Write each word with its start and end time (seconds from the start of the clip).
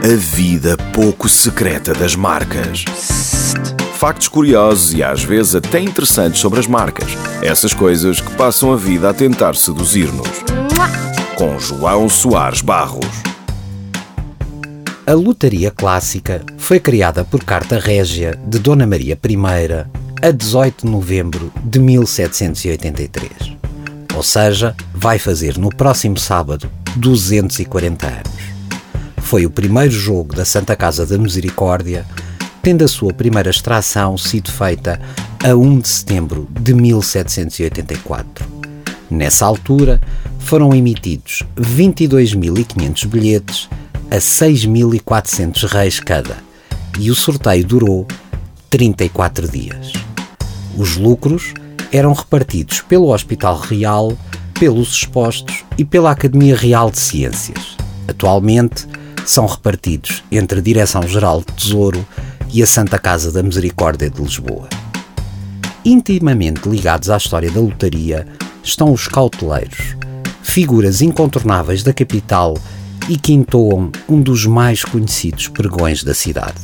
A 0.00 0.14
vida 0.14 0.76
pouco 0.94 1.28
secreta 1.28 1.92
das 1.92 2.14
marcas. 2.14 2.84
Factos 3.94 4.28
curiosos 4.28 4.94
e 4.94 5.02
às 5.02 5.24
vezes 5.24 5.56
até 5.56 5.80
interessantes 5.80 6.40
sobre 6.40 6.60
as 6.60 6.68
marcas. 6.68 7.10
Essas 7.42 7.74
coisas 7.74 8.20
que 8.20 8.30
passam 8.36 8.72
a 8.72 8.76
vida 8.76 9.10
a 9.10 9.12
tentar 9.12 9.56
seduzir-nos. 9.56 10.28
Com 11.34 11.58
João 11.58 12.08
Soares 12.08 12.60
Barros. 12.60 13.06
A 15.04 15.12
lotaria 15.14 15.72
clássica 15.72 16.42
foi 16.56 16.78
criada 16.78 17.24
por 17.24 17.42
carta 17.42 17.80
régia 17.80 18.38
de 18.46 18.60
Dona 18.60 18.86
Maria 18.86 19.18
I 19.28 20.26
a 20.28 20.30
18 20.30 20.86
de 20.86 20.92
novembro 20.92 21.52
de 21.64 21.80
1783. 21.80 23.32
Ou 24.14 24.22
seja, 24.22 24.76
vai 24.94 25.18
fazer 25.18 25.58
no 25.58 25.70
próximo 25.70 26.16
sábado 26.16 26.70
240 26.96 28.06
anos. 28.06 28.47
Foi 29.28 29.44
o 29.44 29.50
primeiro 29.50 29.90
jogo 29.90 30.34
da 30.34 30.42
Santa 30.46 30.74
Casa 30.74 31.04
da 31.04 31.18
Misericórdia, 31.18 32.06
tendo 32.62 32.82
a 32.82 32.88
sua 32.88 33.12
primeira 33.12 33.50
extração 33.50 34.16
sido 34.16 34.50
feita 34.50 34.98
a 35.44 35.54
1 35.54 35.80
de 35.80 35.88
setembro 35.88 36.48
de 36.58 36.72
1784. 36.72 38.46
Nessa 39.10 39.44
altura, 39.44 40.00
foram 40.38 40.74
emitidos 40.74 41.42
22.500 41.58 43.06
bilhetes 43.06 43.68
a 44.10 44.16
6.400 44.16 45.68
reis 45.68 46.00
cada, 46.00 46.38
e 46.98 47.10
o 47.10 47.14
sorteio 47.14 47.66
durou 47.66 48.08
34 48.70 49.46
dias. 49.46 49.92
Os 50.74 50.96
lucros 50.96 51.52
eram 51.92 52.14
repartidos 52.14 52.80
pelo 52.80 53.12
Hospital 53.12 53.58
Real, 53.58 54.16
pelos 54.58 54.94
expostos 54.94 55.66
e 55.76 55.84
pela 55.84 56.12
Academia 56.12 56.56
Real 56.56 56.90
de 56.90 56.98
Ciências. 56.98 57.76
Atualmente, 58.08 58.88
são 59.28 59.44
repartidos 59.44 60.24
entre 60.32 60.58
a 60.58 60.62
Direção-Geral 60.62 61.40
de 61.40 61.52
Tesouro 61.52 62.06
e 62.50 62.62
a 62.62 62.66
Santa 62.66 62.98
Casa 62.98 63.30
da 63.30 63.42
Misericórdia 63.42 64.08
de 64.08 64.22
Lisboa. 64.22 64.70
Intimamente 65.84 66.66
ligados 66.66 67.10
à 67.10 67.18
história 67.18 67.50
da 67.50 67.60
lotaria 67.60 68.26
estão 68.62 68.90
os 68.90 69.06
cauteleiros, 69.06 69.96
figuras 70.42 71.02
incontornáveis 71.02 71.82
da 71.82 71.92
capital 71.92 72.56
e 73.06 73.18
que 73.18 73.34
entoam 73.34 73.92
um 74.08 74.18
dos 74.18 74.46
mais 74.46 74.82
conhecidos 74.82 75.48
pregões 75.48 76.02
da 76.02 76.14
cidade. 76.14 76.60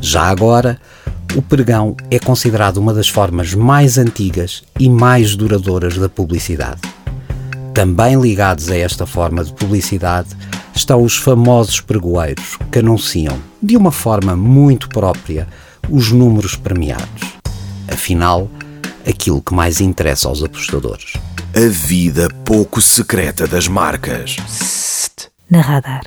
Já 0.00 0.22
agora, 0.22 0.80
o 1.36 1.40
pregão 1.40 1.96
é 2.10 2.18
considerado 2.18 2.78
uma 2.78 2.92
das 2.92 3.08
formas 3.08 3.54
mais 3.54 3.96
antigas 3.96 4.64
e 4.78 4.88
mais 4.90 5.36
duradouras 5.36 5.96
da 5.96 6.08
publicidade. 6.08 6.80
Também 7.72 8.20
ligados 8.20 8.68
a 8.70 8.76
esta 8.76 9.06
forma 9.06 9.44
de 9.44 9.52
publicidade 9.52 10.30
estão 10.74 11.02
os 11.02 11.16
famosos 11.16 11.80
pregoeiros 11.80 12.58
que 12.70 12.78
anunciam, 12.78 13.38
de 13.62 13.76
uma 13.76 13.92
forma 13.92 14.36
muito 14.36 14.88
própria, 14.88 15.48
os 15.88 16.10
números 16.12 16.56
premiados. 16.56 17.32
Afinal, 17.88 18.48
aquilo 19.06 19.42
que 19.42 19.54
mais 19.54 19.80
interessa 19.80 20.28
aos 20.28 20.42
apostadores. 20.42 21.12
A 21.54 21.68
vida 21.68 22.28
pouco 22.44 22.80
secreta 22.80 23.46
das 23.46 23.68
marcas 23.68 24.36
na 25.50 25.60
radar. 25.60 26.04